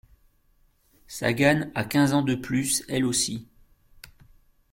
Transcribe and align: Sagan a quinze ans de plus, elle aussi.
Sagan 1.05 1.69
a 1.75 1.83
quinze 1.83 2.11
ans 2.15 2.23
de 2.23 2.33
plus, 2.33 2.83
elle 2.89 3.05
aussi. 3.05 3.45